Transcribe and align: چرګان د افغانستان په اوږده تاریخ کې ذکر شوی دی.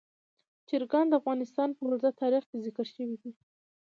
چرګان 0.69 1.05
د 1.09 1.13
افغانستان 1.19 1.69
په 1.73 1.81
اوږده 1.85 2.11
تاریخ 2.21 2.43
کې 2.49 2.57
ذکر 2.65 2.85
شوی 2.93 3.15
دی. 3.21 3.31